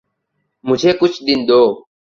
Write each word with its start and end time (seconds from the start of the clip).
مجھے 0.63 0.91
کچھ 0.99 1.17
دن 1.27 1.39
دو۔ 1.49 1.61